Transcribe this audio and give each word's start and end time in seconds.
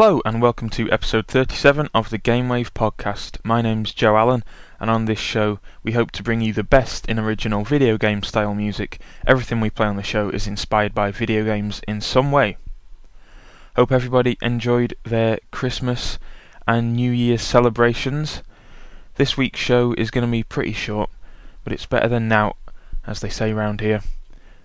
Hello 0.00 0.22
and 0.24 0.40
welcome 0.40 0.70
to 0.70 0.90
episode 0.90 1.26
37 1.26 1.90
of 1.92 2.08
the 2.08 2.18
Gamewave 2.18 2.70
podcast. 2.70 3.36
My 3.44 3.60
name's 3.60 3.92
Joe 3.92 4.16
Allen, 4.16 4.42
and 4.80 4.88
on 4.88 5.04
this 5.04 5.18
show, 5.18 5.58
we 5.82 5.92
hope 5.92 6.10
to 6.12 6.22
bring 6.22 6.40
you 6.40 6.54
the 6.54 6.62
best 6.62 7.04
in 7.04 7.18
original 7.18 7.64
video 7.64 7.98
game 7.98 8.22
style 8.22 8.54
music. 8.54 8.98
Everything 9.26 9.60
we 9.60 9.68
play 9.68 9.86
on 9.86 9.96
the 9.96 10.02
show 10.02 10.30
is 10.30 10.46
inspired 10.46 10.94
by 10.94 11.10
video 11.10 11.44
games 11.44 11.82
in 11.86 12.00
some 12.00 12.32
way. 12.32 12.56
Hope 13.76 13.92
everybody 13.92 14.38
enjoyed 14.40 14.94
their 15.02 15.38
Christmas 15.50 16.18
and 16.66 16.96
New 16.96 17.10
Year's 17.10 17.42
celebrations. 17.42 18.42
This 19.16 19.36
week's 19.36 19.60
show 19.60 19.92
is 19.98 20.10
going 20.10 20.24
to 20.24 20.32
be 20.32 20.42
pretty 20.42 20.72
short, 20.72 21.10
but 21.62 21.74
it's 21.74 21.84
better 21.84 22.08
than 22.08 22.26
now, 22.26 22.56
as 23.06 23.20
they 23.20 23.28
say 23.28 23.52
round 23.52 23.82
here. 23.82 24.00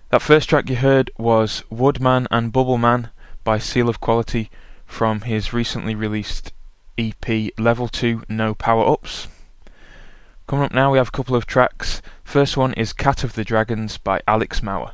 That 0.08 0.22
first 0.22 0.48
track 0.48 0.70
you 0.70 0.76
heard 0.76 1.10
was 1.18 1.62
Woodman 1.68 2.26
and 2.30 2.54
Bubbleman 2.54 3.10
by 3.44 3.58
Seal 3.58 3.90
of 3.90 4.00
Quality 4.00 4.48
from 4.86 5.22
his 5.22 5.52
recently 5.52 5.94
released 5.94 6.52
EP 6.96 7.50
Level 7.58 7.88
2 7.88 8.22
No 8.28 8.54
Power 8.54 8.86
Ups. 8.90 9.28
Coming 10.46 10.66
up 10.66 10.74
now, 10.74 10.92
we 10.92 10.98
have 10.98 11.08
a 11.08 11.12
couple 11.12 11.36
of 11.36 11.44
tracks. 11.44 12.00
First 12.24 12.56
one 12.56 12.72
is 12.74 12.92
Cat 12.92 13.24
of 13.24 13.34
the 13.34 13.44
Dragons 13.44 13.98
by 13.98 14.20
Alex 14.26 14.60
Mauer. 14.60 14.92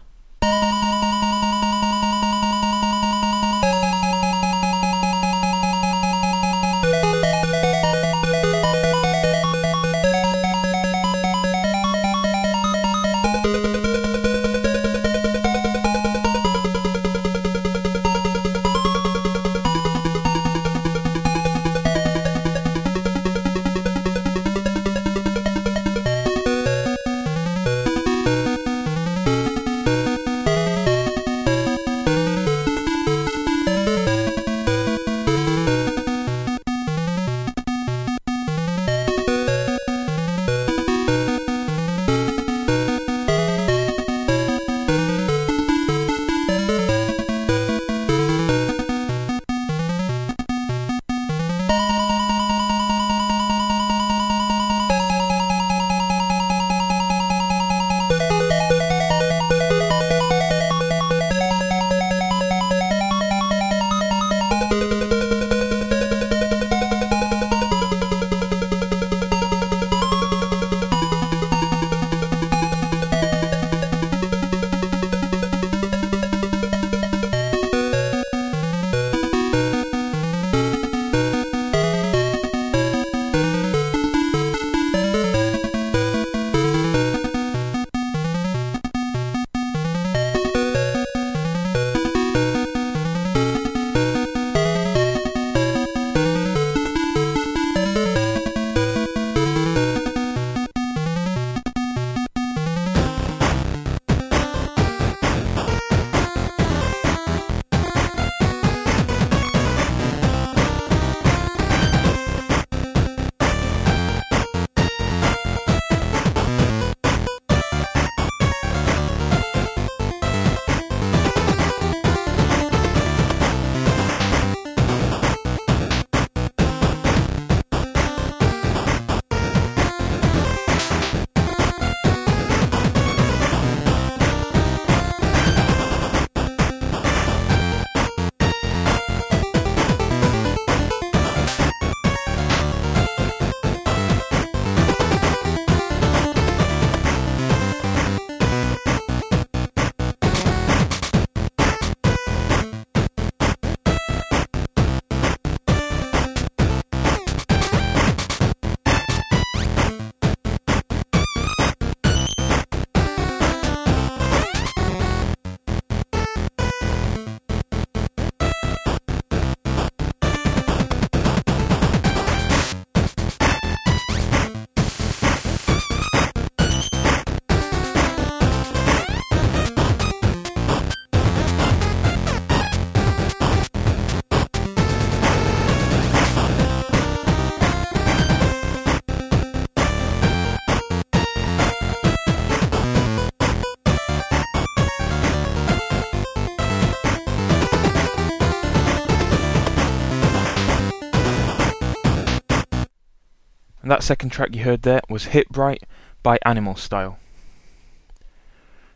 That 203.92 204.02
second 204.02 204.30
track 204.30 204.54
you 204.54 204.64
heard 204.64 204.80
there 204.80 205.02
was 205.10 205.26
Hit 205.26 205.50
Bright 205.50 205.82
by 206.22 206.38
Animal 206.46 206.76
Style. 206.76 207.18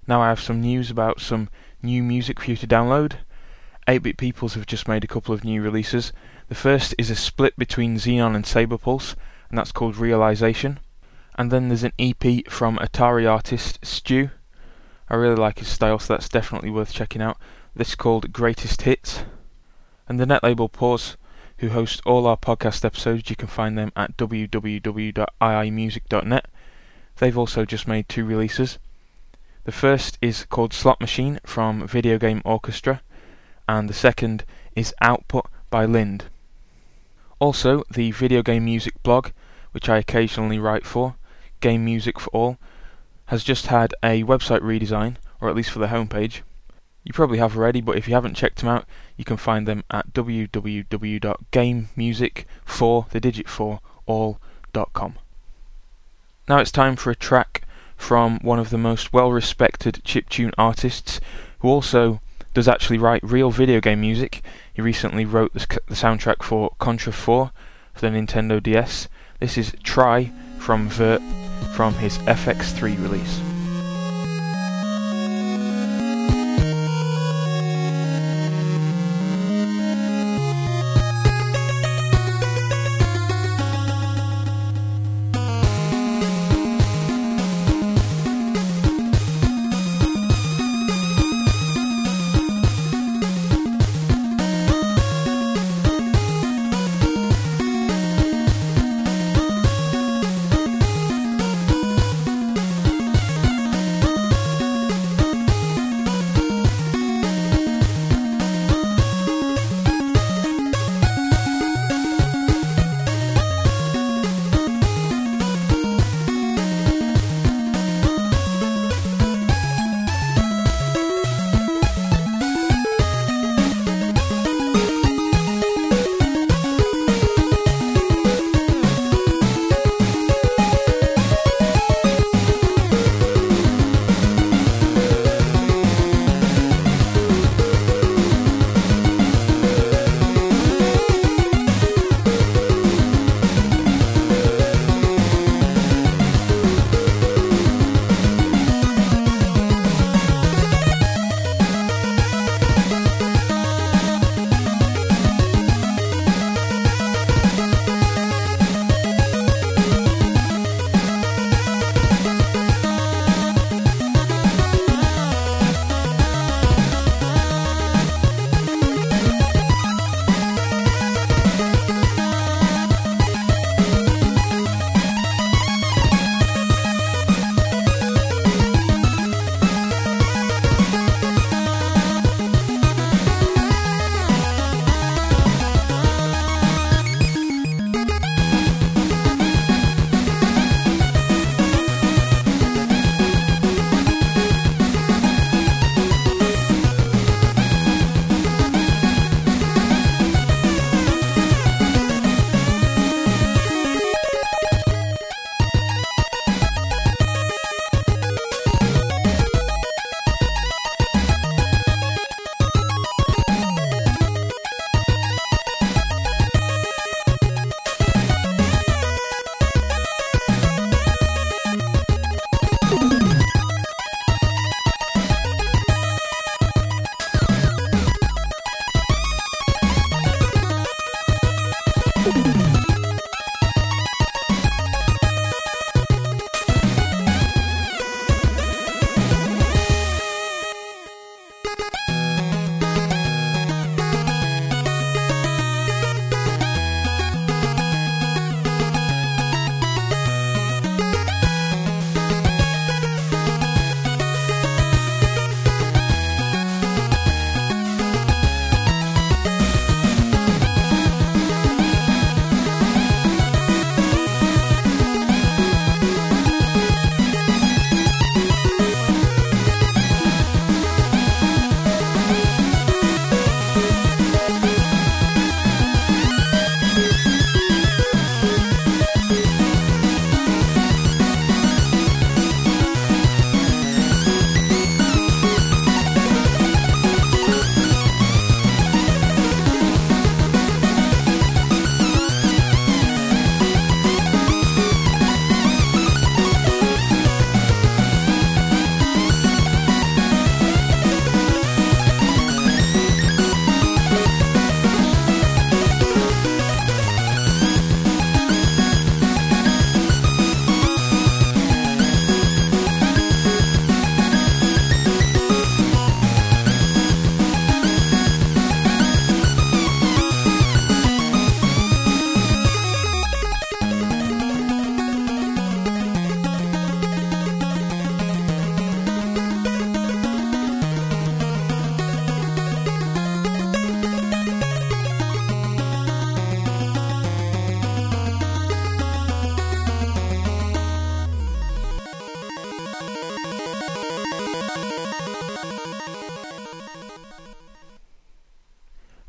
Now 0.06 0.22
I 0.22 0.30
have 0.30 0.40
some 0.40 0.62
news 0.62 0.90
about 0.90 1.20
some 1.20 1.50
new 1.82 2.02
music 2.02 2.40
for 2.40 2.50
you 2.50 2.56
to 2.56 2.66
download. 2.66 3.16
8-Bit 3.86 4.16
Peoples 4.16 4.54
have 4.54 4.64
just 4.64 4.88
made 4.88 5.04
a 5.04 5.06
couple 5.06 5.34
of 5.34 5.44
new 5.44 5.60
releases. 5.60 6.14
The 6.48 6.54
first 6.54 6.94
is 6.96 7.10
a 7.10 7.14
split 7.14 7.58
between 7.58 7.98
Xenon 7.98 8.34
and 8.34 8.46
Saberpulse, 8.46 9.14
and 9.50 9.58
that's 9.58 9.70
called 9.70 9.98
Realization. 9.98 10.80
And 11.34 11.50
then 11.50 11.68
there's 11.68 11.84
an 11.84 11.92
EP 11.98 12.48
from 12.48 12.78
Atari 12.78 13.30
artist 13.30 13.78
Stu. 13.84 14.30
I 15.10 15.16
really 15.16 15.36
like 15.36 15.58
his 15.58 15.68
style, 15.68 15.98
so 15.98 16.14
that's 16.14 16.30
definitely 16.30 16.70
worth 16.70 16.94
checking 16.94 17.20
out. 17.20 17.36
This 17.74 17.90
is 17.90 17.94
called 17.96 18.32
Greatest 18.32 18.80
Hits. 18.80 19.24
And 20.08 20.18
the 20.18 20.24
net 20.24 20.42
label 20.42 20.70
Pause, 20.70 21.18
who 21.58 21.68
host 21.70 22.02
all 22.04 22.26
our 22.26 22.36
podcast 22.36 22.84
episodes, 22.84 23.30
you 23.30 23.36
can 23.36 23.48
find 23.48 23.78
them 23.78 23.92
at 23.96 24.16
www.iimusic.net. 24.16 26.46
They've 27.18 27.38
also 27.38 27.64
just 27.64 27.88
made 27.88 28.08
two 28.08 28.24
releases. 28.24 28.78
The 29.64 29.72
first 29.72 30.16
is 30.20 30.44
called 30.44 30.72
Slot 30.72 31.00
Machine 31.00 31.40
from 31.44 31.88
Video 31.88 32.18
Game 32.18 32.42
Orchestra, 32.44 33.00
and 33.68 33.88
the 33.88 33.94
second 33.94 34.44
is 34.74 34.94
Output 35.00 35.46
by 35.70 35.86
Lind. 35.86 36.26
Also, 37.38 37.84
the 37.90 38.12
video 38.12 38.42
game 38.42 38.64
music 38.64 39.02
blog, 39.02 39.30
which 39.72 39.88
I 39.88 39.98
occasionally 39.98 40.58
write 40.58 40.86
for, 40.86 41.16
Game 41.60 41.84
Music 41.84 42.20
for 42.20 42.30
All, 42.30 42.58
has 43.26 43.42
just 43.42 43.66
had 43.66 43.94
a 44.02 44.22
website 44.22 44.60
redesign, 44.60 45.16
or 45.40 45.48
at 45.48 45.56
least 45.56 45.70
for 45.70 45.80
the 45.80 45.88
homepage. 45.88 46.42
You 47.06 47.12
probably 47.12 47.38
have 47.38 47.56
already, 47.56 47.80
but 47.80 47.96
if 47.96 48.08
you 48.08 48.14
haven't 48.14 48.34
checked 48.34 48.58
them 48.58 48.68
out, 48.68 48.84
you 49.16 49.24
can 49.24 49.36
find 49.36 49.68
them 49.68 49.84
at 49.92 50.12
www.gamemusic4, 50.12 53.10
the 53.10 53.20
digit 53.20 53.48
4, 53.48 53.80
all.com. 54.06 55.14
Now 56.48 56.58
it's 56.58 56.72
time 56.72 56.96
for 56.96 57.12
a 57.12 57.16
track 57.16 57.62
from 57.96 58.40
one 58.40 58.58
of 58.58 58.70
the 58.70 58.78
most 58.78 59.12
well 59.12 59.30
respected 59.30 60.02
chiptune 60.04 60.52
artists 60.58 61.20
who 61.60 61.68
also 61.68 62.20
does 62.54 62.66
actually 62.66 62.98
write 62.98 63.22
real 63.22 63.52
video 63.52 63.80
game 63.80 64.00
music. 64.00 64.42
He 64.74 64.82
recently 64.82 65.24
wrote 65.24 65.54
the, 65.54 65.60
the 65.86 65.94
soundtrack 65.94 66.42
for 66.42 66.74
Contra 66.80 67.12
4 67.12 67.52
for 67.94 68.00
the 68.00 68.08
Nintendo 68.08 68.60
DS. 68.60 69.06
This 69.38 69.56
is 69.56 69.76
Try 69.84 70.32
from 70.58 70.90
Virt 70.90 71.22
from 71.76 71.94
his 71.94 72.18
FX3 72.18 73.00
release. 73.00 73.45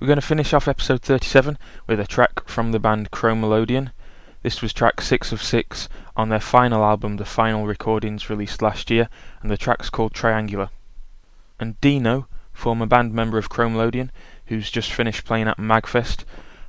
We're 0.08 0.12
going 0.12 0.22
to 0.22 0.28
finish 0.28 0.54
off 0.54 0.70
episode 0.70 1.02
37 1.02 1.58
with 1.86 2.00
a 2.00 2.08
track 2.08 2.48
from 2.48 2.72
the 2.72 2.80
band 2.80 3.12
Chromelodion. 3.12 3.92
This 4.42 4.62
was 4.62 4.72
track 4.72 5.02
6 5.02 5.34
of 5.34 5.44
6 5.44 5.90
on 6.16 6.30
their 6.30 6.40
final 6.40 6.82
album, 6.82 7.18
The 7.18 7.26
Final 7.26 7.68
Recordings, 7.68 8.30
released 8.30 8.62
last 8.62 8.90
year, 8.90 9.10
and 9.42 9.52
the 9.52 9.58
track's 9.58 9.90
called 9.90 10.14
Triangular. 10.14 10.70
And 11.60 11.78
Dino, 11.82 12.30
former 12.54 12.86
band 12.86 13.14
member 13.14 13.38
of 13.38 13.50
Chromelodion, 13.50 14.10
who's 14.46 14.72
just 14.72 14.94
finished 14.94 15.26
playing 15.26 15.50
at 15.50 15.58
Magfest, 15.58 16.24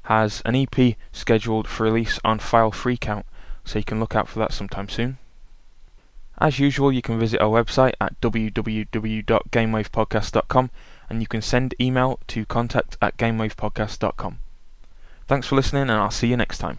has 0.06 0.42
an 0.44 0.56
EP 0.56 0.96
scheduled 1.12 1.68
for 1.68 1.84
release 1.84 2.18
on 2.24 2.40
File 2.40 2.72
Freakout, 2.72 3.22
so 3.64 3.78
you 3.78 3.84
can 3.84 4.00
look 4.00 4.16
out 4.16 4.26
for 4.26 4.40
that 4.40 4.52
sometime 4.52 4.88
soon. 4.88 5.18
As 6.40 6.58
usual, 6.58 6.90
you 6.90 7.02
can 7.02 7.20
visit 7.20 7.40
our 7.40 7.62
website 7.62 7.94
at 8.00 8.20
www.gamewavepodcast.com 8.20 10.70
and 11.08 11.20
you 11.20 11.26
can 11.26 11.42
send 11.42 11.74
email 11.80 12.20
to 12.28 12.44
contact 12.46 12.96
at 13.00 13.16
gamewavepodcast.com. 13.16 14.38
Thanks 15.26 15.46
for 15.46 15.56
listening, 15.56 15.82
and 15.82 15.92
I'll 15.92 16.10
see 16.10 16.28
you 16.28 16.36
next 16.36 16.58
time. 16.58 16.78